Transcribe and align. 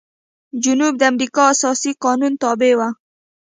جنوب 0.63 0.93
د 0.97 1.01
امریکا 1.11 1.43
اساسي 1.53 1.91
قانون 2.03 2.33
تابع 2.43 2.71
و. 2.75 2.81